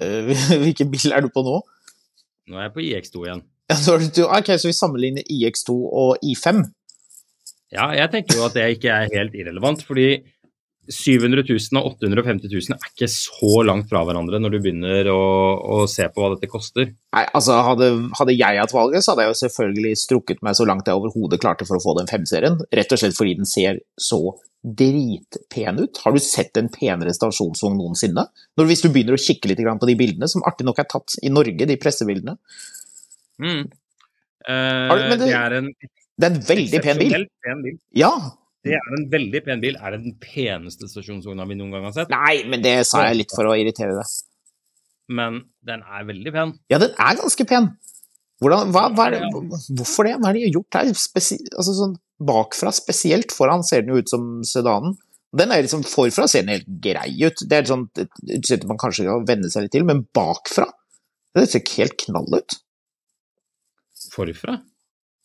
[0.00, 1.56] Eh, Hvilken bil er du på nå?
[2.50, 3.42] Nå er jeg på IX2 igjen.
[3.70, 3.76] Ja,
[4.10, 6.64] du- ok, så vi sammenligner IX2 og I5.
[7.70, 10.08] Ja, jeg tenker jo at det ikke er helt irrelevant, fordi
[10.90, 15.20] 700 000 og 850 000 er ikke så langt fra hverandre når du begynner å,
[15.80, 16.90] å se på hva dette koster.
[17.14, 20.66] Nei, altså hadde, hadde jeg hatt valget, så hadde jeg jo selvfølgelig strukket meg så
[20.68, 22.58] langt jeg overhodet klarte for å få den femserien.
[22.74, 24.20] Rett og slett fordi den ser så
[24.60, 26.00] dritpen ut.
[26.04, 28.26] Har du sett en penere stasjonsvogn noensinne?
[28.58, 31.16] Når, hvis du begynner å kikke litt på de bildene, som artig nok er tatt
[31.24, 32.36] i Norge, de pressebildene.
[33.40, 33.62] Mm.
[34.48, 35.72] Eh, det, det- er en
[36.20, 37.26] Det er en veldig pen bil.
[37.44, 37.78] pen bil.
[37.96, 38.12] Ja.
[38.66, 39.76] Det er en veldig pen bil.
[39.80, 42.12] Er det den peneste stasjonsvogna vi noen gang har sett?
[42.12, 44.16] Nei, men det sa jeg litt for å irritere deg.
[45.10, 46.52] Men den er veldig pen.
[46.70, 47.72] Ja, den er ganske pen.
[48.40, 49.20] Hvordan, hva, hva det,
[49.76, 50.16] hvorfor det?
[50.20, 50.92] Hva er det de har gjort her?
[50.96, 54.96] Spesi altså sånn bakfra spesielt, foran ser den jo ut som sedanen.
[55.36, 57.44] Den er liksom Forfra ser den helt grei ut.
[57.46, 60.66] Det er sånn et utseende man kanskje kan venne seg litt til, men bakfra
[61.36, 62.56] det ser ikke helt knall ut.
[64.10, 64.56] Forfra?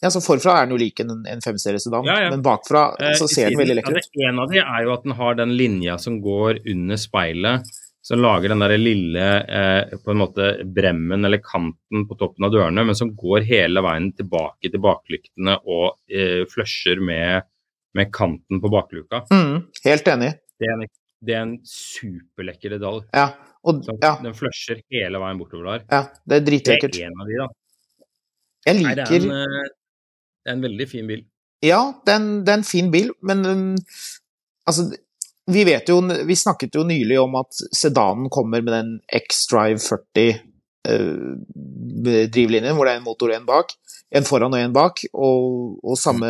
[0.03, 2.29] Ja, så Forfra er den jo lik en, en femseriesedan, Ja, ja.
[2.34, 4.10] men bakfra Eh, så ser den veldig lekker ut.
[4.19, 7.63] Ja, En av de er jo at den har den linja som går under speilet,
[8.05, 12.51] som lager den der lille eh, på en måte bremmen eller kanten på toppen av
[12.53, 17.47] dørene, men som går hele veien tilbake til baklyktene og eh, flusher med,
[17.97, 19.23] med kanten på bakluka.
[19.34, 20.34] Mm, helt enig.
[20.60, 20.86] Det er en,
[21.25, 23.08] det er en superlekker detalj.
[23.15, 23.29] Ja,
[23.65, 25.88] og ja, Den flusher hele veien bortover der.
[25.89, 27.49] ja, det er Det er en av de, da.
[28.65, 29.73] Jeg Nei, det er liker en,
[30.45, 31.23] det er en veldig fin bil.
[31.65, 33.41] Ja, det er en, det er en fin bil, men
[34.67, 34.91] altså
[35.49, 40.39] Vi vet jo Vi snakket jo nylig om at sedanen kommer med den X-Drive 40
[40.89, 41.34] uh,
[42.29, 43.73] drivlinjen, hvor det er en motor og en bak.
[44.15, 46.29] En foran og en bak, og, og samme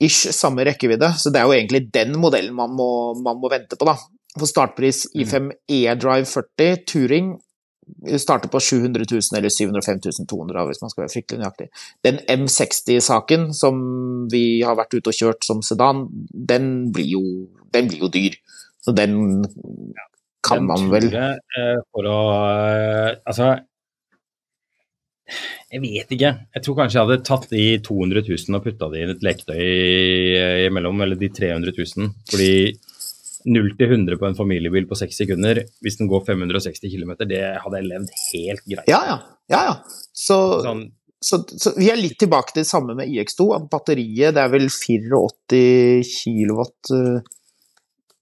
[0.00, 1.12] ish samme rekkevidde.
[1.20, 3.96] Så det er jo egentlig den modellen man må, man må vente på, da.
[4.36, 7.34] For startpris i5 E-Drive 40 Touring
[8.18, 11.68] starter på 700 000 eller 705 200 hvis man skal være fryktelig nøyaktig.
[12.06, 13.78] Den M60-saken som
[14.32, 17.22] vi har vært ute og kjørt som sedan, den blir jo,
[17.74, 18.34] den blir jo dyr.
[18.82, 19.44] Så den
[20.46, 23.56] kan Den man vel eh, for å eh, Altså
[25.74, 26.28] Jeg vet ikke.
[26.54, 29.58] Jeg tror kanskje jeg hadde tatt de 200 000 og putta de i et leketøy
[29.58, 32.12] i- imellom, eller de 300 000.
[32.30, 32.50] Fordi
[33.46, 37.42] 0 til 100 på en familiebil på 6 sekunder, hvis den går 560 km, det
[37.62, 38.90] hadde jeg levd helt greit.
[38.90, 39.18] Ja, ja.
[39.52, 39.74] ja, ja.
[40.10, 40.82] Så, Sånn,
[41.22, 43.46] så, så vi er litt tilbake til det samme med IX2.
[43.56, 45.62] At batteriet det er vel 84
[46.10, 47.32] kilowatt eh,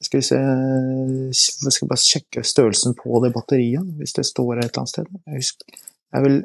[0.05, 4.69] Skal vi se Jeg skal bare sjekke størrelsen på det batteriet, hvis det står et
[4.69, 5.11] eller annet sted.
[5.25, 6.41] Jeg husker, det er vel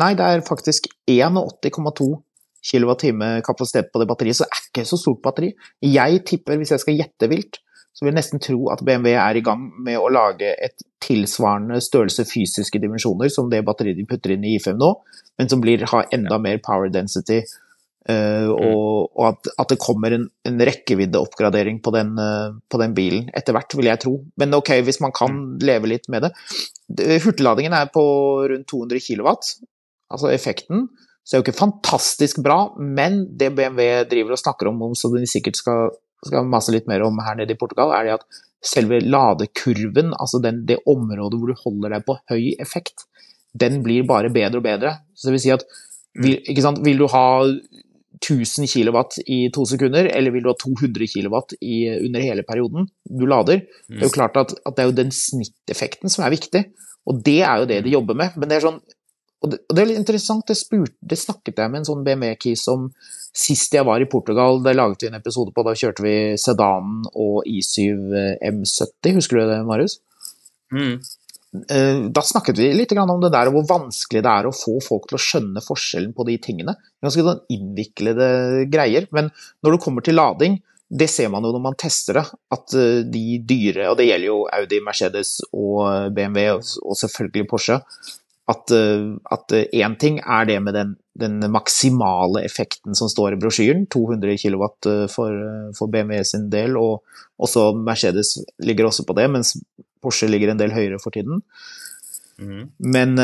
[0.00, 2.12] Nei, det er faktisk 81,2
[2.60, 3.10] kWt
[3.42, 5.48] kapasitet på det batteriet, så det er ikke så stort batteri.
[5.82, 7.58] Jeg tipper, hvis jeg skal gjette vilt,
[7.92, 11.80] så vil jeg nesten tro at BMW er i gang med å lage et tilsvarende
[11.82, 14.92] størrelse fysiske dimensjoner som det batteriet de putter inn i I5 nå,
[15.40, 17.42] men som blir, har enda mer power density,
[18.08, 22.94] Uh, og, og at, at det kommer en, en rekkeviddeoppgradering på den, eh, på den
[22.96, 24.14] bilen etter hvert, vil jeg tro.
[24.40, 26.30] Men ok, hvis man kan leve litt med det.
[27.22, 28.02] Hurtigladingen er på
[28.50, 29.28] rundt 200 kW,
[30.10, 30.88] altså effekten.
[31.20, 34.96] Så det er jo ikke fantastisk bra, men det BMW driver og snakker om, om
[34.98, 35.92] som de sikkert skal,
[36.28, 40.40] skal mase litt mer om her nede i Portugal, er det at selve ladekurven, altså
[40.44, 43.06] den, det området hvor du holder deg på høy effekt,
[43.56, 44.98] den blir bare bedre og bedre.
[45.16, 45.64] Så det vil si at
[46.20, 47.24] vil, ikke sant, vil du ha
[48.20, 48.98] 1000 kW
[49.32, 53.64] i to sekunder, eller vil du ha 200 kW i, under hele perioden du lader?
[53.88, 56.66] Det er jo klart at, at det er jo den snitteffekten som er viktig,
[57.08, 58.36] og det er jo det de jobber med.
[58.36, 58.82] Men det er sånn
[59.40, 62.04] og det, og det er litt interessant, det, spurte, det snakket jeg med en sånn
[62.04, 62.90] BMW-kis om
[63.36, 64.60] sist jeg var i Portugal.
[64.64, 68.10] Det laget vi en episode på, da kjørte vi sedanen og I7
[68.50, 70.00] M70, husker du det, Marius?
[70.74, 71.00] mm.
[71.50, 74.76] Eh, Da snakket vi litt om det der, og hvor vanskelig det er å få
[74.84, 76.76] folk til å skjønne forskjellen på de tingene.
[77.02, 79.32] Ganske sånn innviklede greier, men
[79.64, 82.24] når det kommer til lading, det ser man jo når man tester det,
[82.54, 87.80] at eh, de dyre, og det gjelder jo Audi, Mercedes og BMW, og selvfølgelig Porsche,
[88.50, 94.38] at én ting er det med den, den, maksimale effekten som står i brosjyren, 200
[94.42, 94.64] kW
[95.12, 95.44] for,
[95.76, 97.04] for, BMW sin del, og
[97.40, 99.54] også Mercedes ligger også på det, mens
[100.00, 101.42] Porsche ligger en del høyere for tiden.
[102.40, 102.70] Mm.
[102.78, 103.14] Men,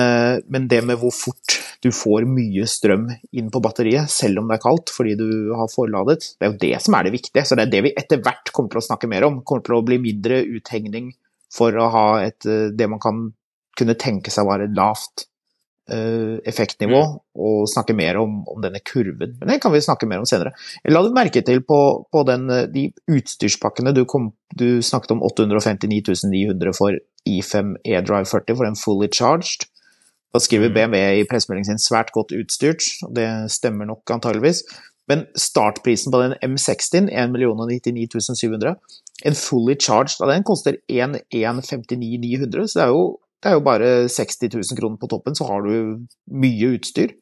[0.44, 4.58] men, det med hvor fort du får mye strøm inn på batteriet, selv om det
[4.58, 7.46] er kaldt fordi du har forladet, det er jo det som er det viktige.
[7.48, 9.40] Så det er det vi etter hvert kommer til å snakke mer om.
[9.46, 11.14] kommer til å bli mindre uthengning
[11.52, 13.28] for å ha et, det man kan
[13.78, 15.26] kunne tenke seg var et lavt
[15.92, 17.20] uh, effektnivå, mm.
[17.46, 19.36] og snakke mer om, om, denne kurven.
[19.40, 20.54] Men det kan vi snakke mer om senere.
[20.90, 21.78] La du merke til på,
[22.12, 28.30] på den, eh, de utstyrspakkene du, kom, du, snakket om 859 900 for I5 E-Drive
[28.32, 29.68] 40 for den fully charged.
[30.34, 30.76] Da skriver mm.
[30.76, 34.64] BMW i pressemeldingen sin 'svært godt utstyrt', og det stemmer nok antageligvis.
[35.06, 38.74] Men startprisen på den M60 1 99 700
[39.24, 43.04] En fully charged av den koster 1 159 900, så det er jo
[43.42, 47.14] det er jo bare 60 000 kroner på toppen, så har du mye utstyr.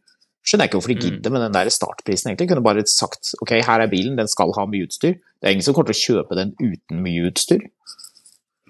[0.44, 1.04] Skjønner jeg ikke hvorfor de mm.
[1.04, 2.50] gidder med den der startprisen, egentlig.
[2.50, 5.16] Kunne bare sagt ok, her er bilen, den skal ha mye utstyr.
[5.16, 7.64] Det er ingen som kommer til å kjøpe den uten mye utstyr.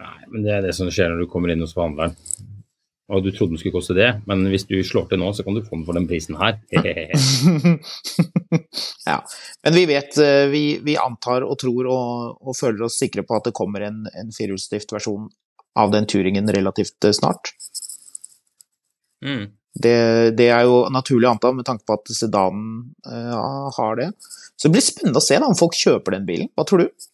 [0.01, 2.17] Nei, men det er det som skjer når du kommer inn hos forhandleren.
[3.13, 5.59] Og du trodde den skulle koste det, men hvis du slår til nå, så kan
[5.59, 6.57] du få den for den prisen her.
[9.11, 9.19] ja,
[9.67, 13.37] men vi vet, eh, vi, vi antar og tror og, og, føler oss sikre på
[13.37, 15.29] at det kommer en, en firehjulsdrift versjon
[15.75, 17.55] av den turingen relativt eh, snart.
[19.25, 19.51] Mm.
[19.75, 19.97] Det,
[20.39, 24.13] det, er jo naturlig å anta med tanke på at sedanen ja, har det.
[24.55, 26.51] Så det blir spennende å se da, om folk kjøper den bilen.
[26.55, 27.09] Hva tror du?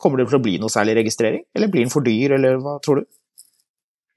[0.00, 2.78] Kommer det til å bli noe særlig registrering, eller blir den for dyr, eller hva
[2.82, 3.04] tror du?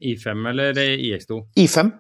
[0.04, 1.40] I5 eller IX2?
[1.60, 1.92] I5.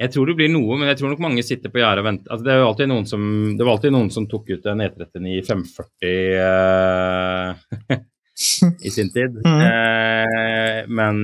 [0.00, 2.30] Jeg tror det blir noe, men jeg tror nok mange sitter på gjerdet og venter.
[2.32, 3.26] Altså, det, er jo alltid noen som,
[3.58, 6.06] det var alltid noen som tok ut en E39 540
[6.40, 8.00] uh,
[8.86, 9.40] i sin tid.
[9.44, 9.62] Mm.
[9.66, 11.16] Eh, men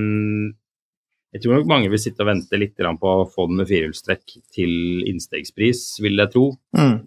[1.35, 4.37] jeg tror nok mange vil sitte og vente litt på å få den med firehjulstrekk
[4.55, 6.49] til innstegspris, vil jeg tro.
[6.77, 6.99] Mm.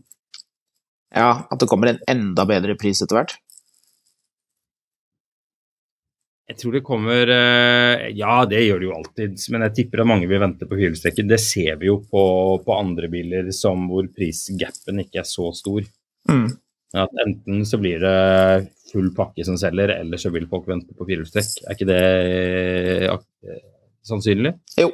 [1.17, 3.39] Ja, at det kommer en enda bedre pris etter hvert?
[6.51, 10.11] Jeg tror det kommer eh, Ja, det gjør det jo alltid, men jeg tipper at
[10.11, 11.29] mange vil vente på firehjulstrekket.
[11.31, 12.25] Det ser vi jo på,
[12.65, 15.87] på, andre biler som hvor prisgapen ikke er så stor.
[16.31, 16.49] Mm.
[16.99, 21.07] At enten så blir det full pakke som selger, eller så vil folk vente på
[21.07, 21.61] firehjulstrekk.
[21.63, 22.01] Er ikke det
[23.07, 23.61] eh,
[24.07, 24.57] sannsynlig?
[24.81, 24.89] Jo,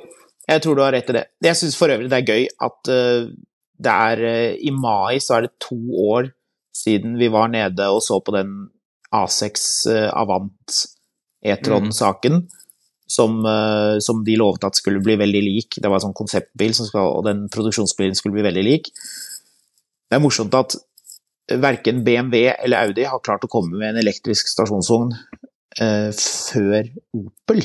[0.44, 1.24] jeg tror du har rett i det.
[1.46, 3.30] Jeg syns for øvrig det er gøy at uh,
[3.76, 4.20] det er
[4.64, 6.30] I mai så er det to år
[6.76, 8.52] siden vi var nede og så på den
[9.16, 10.84] A6 uh, Avant
[11.44, 12.42] E-Tron-saken.
[12.44, 12.62] Mm.
[13.06, 13.36] Som,
[14.02, 15.76] som, de lovet at skulle bli veldig lik.
[15.78, 18.90] Det var en sånn konseptbil, skal, og den produksjonsbilen skulle bli veldig lik.
[20.10, 20.74] Det er morsomt at
[21.52, 25.12] verken BMW eller Audi har klart å komme med en elektrisk stasjonsvogn
[25.80, 27.62] eh, før Opel.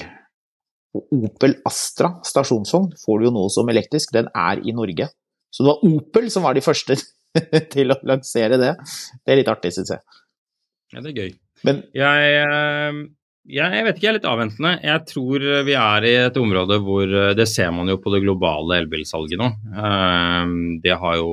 [0.98, 5.10] Og Opel Astra stasjonsvogn får du jo nå som elektrisk, den er i Norge.
[5.52, 6.98] Så det var Opel som var de første
[7.74, 8.76] til å lansere det.
[9.24, 10.22] Det er litt artig, syns jeg.
[10.91, 11.34] Ja, det er gøy.
[11.65, 13.02] Men, jeg, eh,
[13.56, 14.76] jeg, vet ikke, jeg er litt avventende.
[14.84, 18.22] Jeg tror vi er i et område hvor eh, Det ser man jo på det
[18.26, 19.52] globale elbilsalget nå.
[19.74, 21.32] Eh, det har jo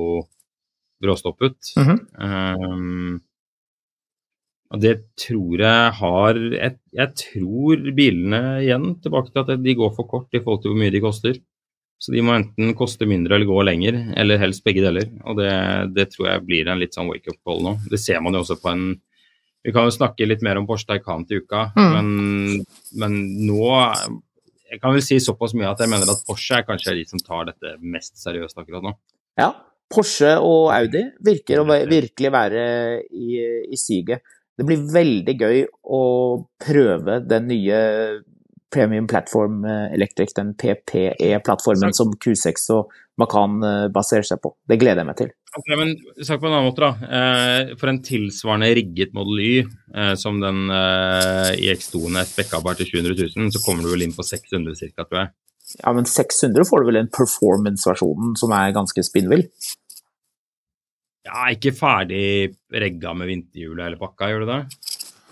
[1.01, 1.73] bråstoppet.
[1.77, 1.99] Mm -hmm.
[2.73, 3.21] um,
[4.69, 9.95] og det tror jeg har jeg, jeg, tror bilene igjen tilbake til at de går
[9.95, 11.39] for kort i forhold til hvor mye de koster.
[11.99, 15.09] Så de må enten koste mindre eller gå lenger, eller helst begge deler.
[15.27, 15.51] Og det,
[15.97, 17.73] det tror jeg blir en litt sånn wake-up-call nå.
[17.91, 18.89] Det ser man jo også på en
[19.67, 21.89] Vi kan jo snakke litt mer om Porsche Taycan til uka, mm.
[21.95, 22.61] men,
[23.01, 23.65] men, nå
[24.71, 27.19] Jeg kan vel si såpass mye at jeg mener at Porsche er kanskje de som
[27.19, 28.93] tar dette mest seriøst akkurat nå.
[29.39, 29.49] Ja,
[29.89, 32.63] Porsche og Audi virker å virkelig være
[33.09, 33.39] i,
[33.73, 34.21] i syget.
[34.59, 35.61] Det blir veldig gøy
[35.95, 36.01] å
[36.61, 37.79] prøve den nye
[38.69, 44.53] Premium Platform Electric, den PPE-plattformen som Q6 og Macan eh, baserer seg på.
[44.69, 45.33] Det gleder jeg meg til.
[45.49, 47.09] Okay, men sagt på en annen måte, da.
[47.17, 49.51] Eh, for en tilsvarende rigget Model Y,
[49.95, 54.15] eh, som den IX2-en er spekka bare til 700 000, så kommer du vel inn
[54.15, 55.33] på 600 ca., tror jeg.
[55.83, 59.45] Ja, men 600 får du vel en performance-versjonen som er ganske spinnvill?
[61.29, 62.23] Ja, ikke ferdig
[62.73, 64.61] regga med vinterhjulet eller pakka, gjør du det?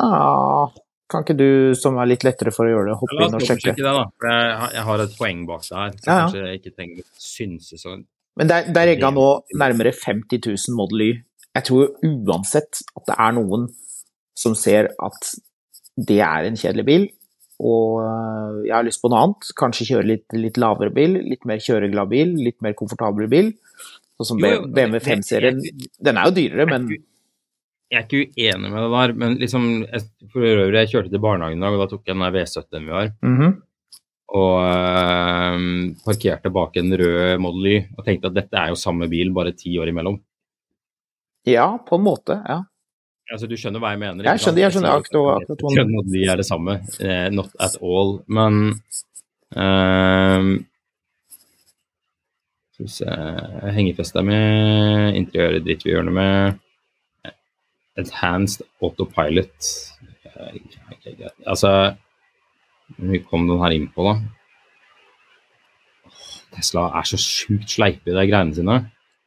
[0.03, 0.75] Ah,
[1.09, 3.73] kan ikke du, som er litt lettere for å gjøre det, hoppe inn og sjekke?
[3.77, 4.05] Det, da.
[4.75, 5.95] Jeg, har et poeng bak det her.
[5.95, 6.19] Så ja, ja.
[6.19, 7.95] kanskje jeg ikke trenger å synse så
[8.37, 11.11] Men det er regga nå nærmere 50 000 Model Y.
[11.57, 13.69] Jeg tror uansett at det er noen
[14.37, 15.31] som ser at
[15.97, 17.07] det er en kjedelig bil,
[17.57, 19.47] og øh, jeg har lyst på noe annet.
[19.57, 23.49] Kanskje kjøre litt, litt lavere bil, litt mer kjøreglad bil, litt mer komfortabel bil.
[24.17, 25.59] Sånn som BMW 5-serien.
[26.01, 26.87] Den er jo dyrere, men
[27.87, 29.67] Jeg er ikke uenig med det der, men liksom
[30.33, 32.95] For øvrig, jeg kjørte til barnehagen i dag, og da tok jeg den V70-en vi
[32.97, 33.11] har.
[33.23, 33.53] Mm -hmm.
[34.27, 39.07] og øh, parkerte bak en rød Model Y og tenkte at dette er jo samme
[39.07, 40.19] bil, bare ti år imellom.
[41.45, 42.41] Ja, på en måte.
[42.47, 42.63] Ja.
[43.31, 44.23] Altså, du skjønner hva jeg mener?
[44.23, 46.81] Jeg skjønner, jeg skjønner akkurat- hva du- Model Y er det samme.
[46.99, 48.19] Eh, not at all.
[48.27, 48.81] Men
[49.55, 50.59] eh,
[52.77, 56.59] Skal jeg hengefesta med, interiøret dritt vi gjør noe med.
[57.97, 59.71] Enhanced autopilot.
[61.47, 61.71] Altså
[62.93, 64.13] Hvor mye kom den her inn på, da?
[66.53, 68.77] Tesla er så sjukt sleipe i de greiene sine.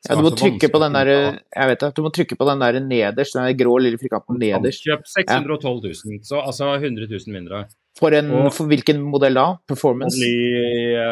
[0.07, 2.63] Ja, du må trykke på den der Jeg vet det, du må trykke på den
[2.63, 4.87] der nederst, den der grå lille frikappen nederst.
[4.87, 7.67] Kjøp 612 000, så altså 100 000 mindre.
[7.99, 9.59] For, en, for hvilken modell da?
[9.69, 10.17] Performance?
[10.17, 11.03] Only, uh,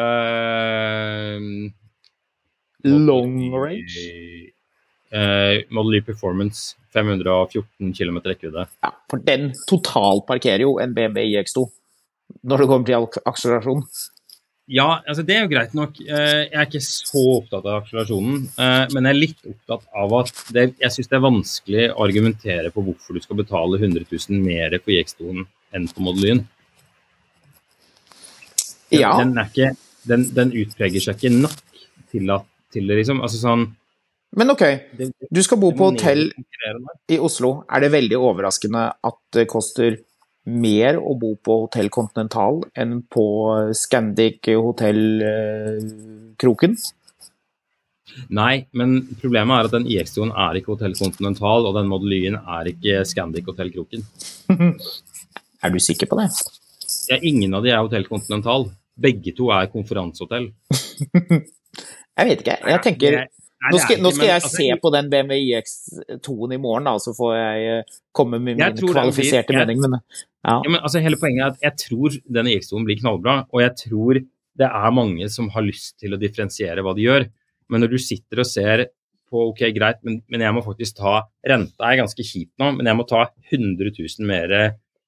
[1.35, 1.75] eh,
[2.83, 3.97] Long range?
[5.11, 8.67] Eh, Model Y Performance, 514 km rekkevidde.
[8.85, 11.65] Ja, for den totalparkerer jo en BMW iX2
[12.45, 13.83] når det kommer til ak- akselerasjon.
[14.69, 15.95] Ja, altså det er jo greit nok.
[15.99, 20.13] Eh, Jeg er ikke så opptatt av akselerasjonen, eh, men jeg er litt opptatt av
[20.19, 24.05] at det, jeg syns det er vanskelig å argumentere på hvorfor du skal betale 100
[24.29, 26.43] 000 mer på IX2-en enn på Model Y-en.
[28.91, 29.35] Ja, den,
[30.09, 31.57] den, den utpreger seg ikke nok
[32.13, 33.21] til at til det, liksom.
[33.25, 33.69] Altså sånn
[34.37, 34.61] men ok.
[35.33, 36.27] Du skal bo på hotell
[37.09, 37.63] i Oslo.
[37.65, 39.97] Er det veldig overraskende at det koster
[40.49, 43.25] mer å bo på Hotell Continental enn på
[43.77, 45.81] Scandic Hotell eh,
[46.39, 46.77] Kroken?
[48.33, 52.39] Nei, men problemet er at den IX2-en er ikke Hotell Continental, og den Model Y-en
[52.39, 54.05] er ikke Scandic Hotell Kroken.
[55.59, 56.29] Er du sikker på det?
[57.11, 58.69] Ja, ingen av de er Hotell Continental.
[58.95, 60.45] Begge to er konferansehotell.
[62.19, 62.57] Jeg vet ikke.
[62.73, 63.19] Jeg tenker
[63.59, 66.59] Nei, Nå skal, ikke, nå skal, jeg men, altså, se på den BMW iX2-en i
[66.63, 69.81] morgen, da, så får jeg eh, komme med min kvalifiserte blir- jeg- mening.
[69.83, 70.53] Men ja.
[70.63, 73.73] Ja, men altså, hele poenget er at jeg tror denne IX2-en blir knallbra, og jeg
[73.81, 74.21] tror
[74.59, 77.27] det er mange som har lyst til å differensiere hva de gjør.
[77.69, 78.85] Men når du sitter og ser
[79.29, 82.87] på ok, greit, men, men jeg må faktisk ta Renta er ganske kjipt nå, men
[82.87, 84.55] jeg må ta 100 000 mer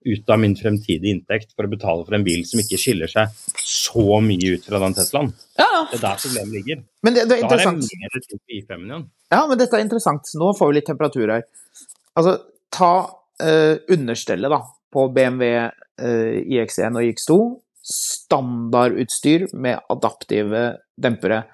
[0.06, 3.30] ut av min fremtidige inntekt for å betale for en bil som ikke skiller seg
[3.62, 5.32] så mye ut fra den Teslaen.
[5.60, 6.84] Ja, Det er der problemet ligger.
[7.04, 9.06] men det, det er Da er jeg mer tro i5-en igjen.
[9.32, 10.32] Ja, men dette er interessant.
[10.36, 11.44] Nå får vi litt temperatur her.
[12.18, 12.38] Altså,
[12.74, 12.94] ta
[13.40, 14.62] eh, understellet da,
[14.92, 17.38] på BMW eh, iX1 og iX2.
[18.32, 20.64] Standardutstyr med adaptive
[21.02, 21.46] dempere.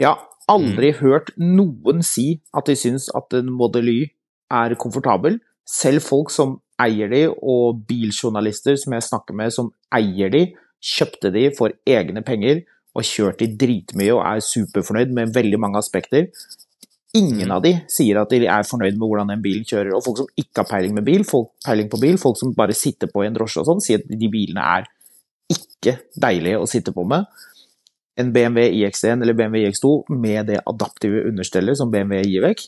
[0.00, 4.00] Jeg har aldri hørt noen si at de syns at en Model Y
[4.50, 5.38] er komfortabel.
[5.68, 10.46] Selv folk som eier de, og biljournalister som jeg snakker med som eier de,
[10.80, 12.62] kjøpte de for egne penger
[12.96, 16.30] og kjørt de dritmye og er superfornøyd med veldig mange aspekter.
[17.16, 19.92] Ingen av de sier at de er fornøyd med hvordan den bilen kjører.
[19.96, 22.76] Og folk som ikke har peiling, med bil, folk, peiling på bil, folk som bare
[22.76, 24.86] sitter på i en drosje og sånn, sier at de bilene er
[25.50, 27.26] ikke deilige å sitte på med.
[28.20, 32.66] En BMW iX1 eller BMW iX2 med det adaptive understellet som BMW gir vekk,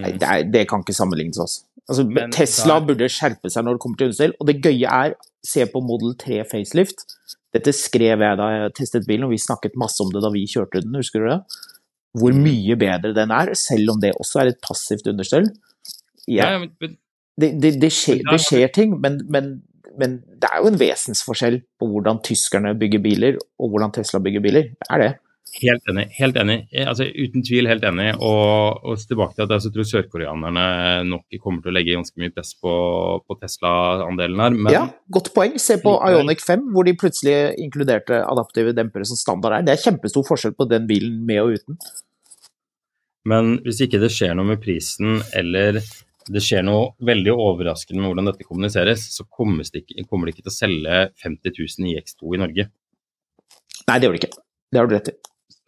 [0.00, 1.38] nei, det, er, det kan ikke sammenlignes.
[1.44, 1.64] Altså.
[1.88, 4.34] Altså, Men Tesla burde skjerpe seg når det kommer til understell.
[4.40, 5.14] Og det gøye er,
[5.46, 7.06] se på Model 3 facelift.
[7.56, 10.44] Dette skrev jeg da jeg testet bilen, og vi snakket masse om det da vi
[10.50, 11.38] kjørte den, husker du det?
[12.18, 12.42] Hvor Mm.
[12.44, 15.48] mye bedre den er, selv om det også er et passivt understell.
[16.28, 16.98] Ja, Ja, men,
[17.40, 19.62] det, det, det, skjer, det skjer ting, men, men,
[19.98, 24.44] men det er jo en vesensforskjell på hvordan tyskerne bygger biler, og hvordan Tesla bygger
[24.44, 24.68] biler.
[24.74, 25.12] Det er det.
[25.58, 26.06] Helt enig.
[26.18, 26.58] helt enig.
[26.72, 28.10] Eh, Altså, uten tvil helt enig.
[28.22, 30.64] Og, og tilbake til at jeg så tror sørkoreanerne
[31.08, 32.72] nok kommer til å legge ganske mye press på,
[33.26, 34.58] på Tesla-andelen her.
[34.58, 34.84] Men ja,
[35.14, 35.56] godt poeng.
[35.62, 35.94] Se på.
[36.08, 39.66] Ionic 5, hvor de plutselig inkluderte adaptive dempere som standard er.
[39.66, 41.80] Det er kjempestor forskjell på den bilen med og uten.
[43.28, 45.80] Men hvis ikke det skjer noe med prisen, eller
[46.28, 50.36] det skjer noe veldig overraskende med hvordan dette kommuniseres, så kommer det ikke, kommer det
[50.36, 52.68] ikke til å selge 50 000 IX2 i Norge.
[53.88, 54.44] Nei, det gjør det ikke.
[54.68, 55.16] Det har du rett i.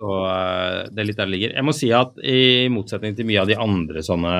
[0.00, 1.52] Så eh, det er litt der det ligger.
[1.58, 2.38] Jeg må si at i
[2.72, 4.34] motsetning til mye av de andre sånne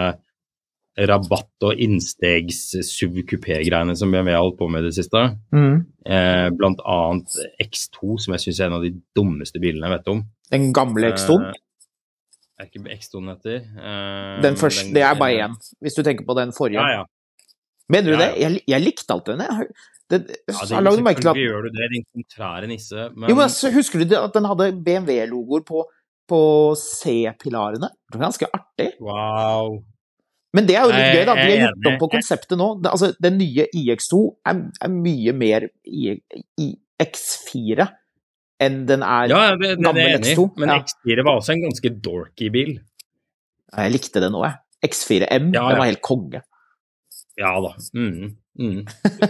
[1.01, 5.21] rabatt- og innstegs-subkupé-greiene som BMW har holdt på med i det siste,
[5.53, 5.77] Mm.
[6.07, 7.29] eh, blant annet
[7.63, 10.25] X2, som jeg syns er en av de dummeste bilene jeg vet om.
[10.51, 11.31] Den gamle X2.
[11.41, 11.53] Eh,
[12.61, 13.57] er ikke X2 den heter?
[13.79, 16.75] Eh, Den første, den- det er bare én, hvis du tenker på den forrige.
[16.81, 17.05] Ja, ja.
[17.89, 18.39] Mener du Ja, det?
[18.41, 19.47] Jeg, jeg likte alltid den.
[19.47, 19.67] jeg.
[20.11, 20.19] Det,
[20.51, 23.07] ja det, jeg lagde merke til at gjør du det, din kontrære nisse.
[23.15, 25.85] Men, Jo, men så Husker du at den hadde BMW-logoer på,
[26.31, 26.41] på
[26.81, 27.89] C-pilarene?
[28.11, 28.91] Det var ganske artig.
[29.01, 29.79] wow.
[30.51, 31.35] Men det er jo litt gøy, da.
[31.39, 32.67] De har gjort om på konseptet nå.
[32.83, 34.19] Det, altså, den nye iX2
[34.51, 36.17] er, er mye mer i,
[36.59, 36.67] i
[37.05, 37.87] X4
[38.61, 40.35] enn den er Ja, det, det, det gammel i.
[40.35, 40.49] X2.
[40.59, 40.81] Men Ja.
[40.83, 42.75] X4 var også en ganske dorky bil.
[43.79, 44.59] Jeg likte det nå, jeg.
[44.91, 46.43] X4M, Ja, den var helt konge.
[47.39, 47.71] Ja da.
[47.95, 48.35] Mm.
[48.59, 48.81] Mm.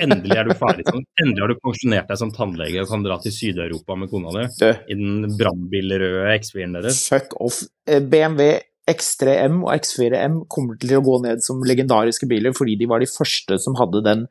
[0.01, 3.19] Endelig er du ferdig som, endelig har du pensjonert deg som tannlege og kan dra
[3.23, 7.03] til Syd-Europa med kona di i den brannbilrøde X4-en deres.
[7.13, 7.61] fuck off.
[7.87, 8.59] Eh, BMW
[8.91, 13.11] X3M og X4M kommer til å gå ned som legendariske biler fordi de var de
[13.11, 14.25] første som hadde den,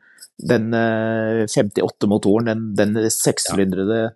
[0.52, 4.10] den eh, 58-motoren, den, den sekssylindrede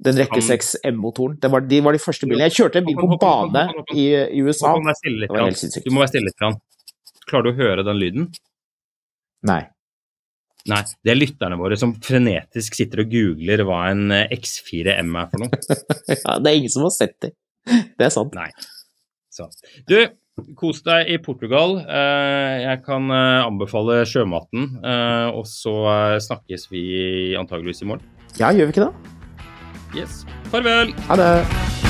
[0.00, 1.36] den rekke Han- 6 M-motoren.
[1.42, 2.46] De var de første bilene.
[2.48, 4.06] Jeg kjørte en bil på bane i,
[4.38, 4.72] i USA.
[4.72, 5.84] Du må være stille litt.
[5.84, 6.62] Du må være stille litt.
[7.28, 8.30] Klarer du å høre den lyden?
[9.44, 9.60] Nei.
[10.70, 15.28] Nei, det er lytterne våre som frenetisk sitter og googler hva en eh, X4M er
[15.32, 15.60] for noe.
[16.24, 17.32] Ja, det er ingen som har sett det.
[17.66, 18.34] Det er sant.
[18.38, 18.48] Nei.
[19.34, 19.46] Så.
[19.90, 19.96] Du,
[20.58, 21.78] kos deg i Portugal.
[21.82, 24.70] Eh, Jeg kan eh, anbefale sjømaten,
[25.34, 25.74] og så
[26.22, 26.84] snakkes vi
[27.40, 28.06] antageligvis i morgen.
[28.38, 29.16] Ja, gjør vi ikke det?
[30.00, 30.22] Yes.
[30.54, 30.94] Farvel!
[31.10, 31.89] Ha det.